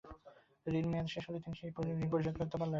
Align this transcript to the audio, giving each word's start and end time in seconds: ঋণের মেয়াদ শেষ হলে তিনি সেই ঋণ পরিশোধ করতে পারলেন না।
ঋণের 0.65 0.85
মেয়াদ 0.91 1.07
শেষ 1.13 1.23
হলে 1.27 1.39
তিনি 1.43 1.55
সেই 1.59 1.71
ঋণ 1.93 2.09
পরিশোধ 2.11 2.35
করতে 2.37 2.55
পারলেন 2.55 2.59
না। 2.59 2.69